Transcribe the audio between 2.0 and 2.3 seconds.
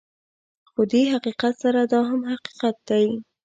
هم